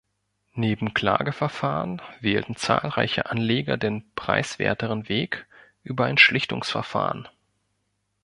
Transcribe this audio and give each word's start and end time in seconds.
Neben 0.55 0.95
Klageverfahren 0.95 2.01
wählten 2.21 2.55
zahlreiche 2.55 3.29
Anleger 3.29 3.77
den 3.77 4.11
preiswerteren 4.15 5.07
Weg 5.09 5.45
über 5.83 6.05
ein 6.05 6.17
Schlichtungsverfahren. 6.17 7.27